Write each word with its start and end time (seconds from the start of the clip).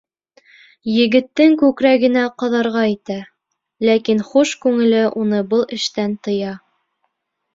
Егеттең 0.91 1.51
күкрәгенә 1.61 2.23
ҡаҙарға 2.43 2.85
итә, 2.93 3.17
ләкин 3.89 4.23
хуш 4.31 4.53
күңеле 4.65 5.03
уны 5.25 5.43
был 5.53 5.65
эштән 5.79 6.19
тыя. 6.29 6.57